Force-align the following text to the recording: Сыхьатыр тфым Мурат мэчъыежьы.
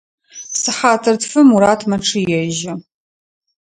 Сыхьатыр 0.61 1.15
тфым 1.21 1.47
Мурат 1.49 1.81
мэчъыежьы. 1.89 2.73